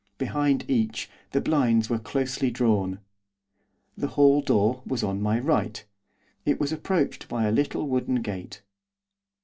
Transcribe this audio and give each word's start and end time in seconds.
Behind 0.17 0.67
each 0.67 1.11
the 1.29 1.39
blinds 1.39 1.87
were 1.87 1.99
closely 1.99 2.49
drawn. 2.49 3.01
The 3.95 4.07
hall 4.07 4.41
door 4.41 4.81
was 4.83 5.03
on 5.03 5.21
my 5.21 5.37
right. 5.39 5.85
It 6.43 6.59
was 6.59 6.71
approached 6.71 7.27
by 7.29 7.43
a 7.45 7.51
little 7.51 7.87
wooden 7.87 8.23
gate. 8.23 8.63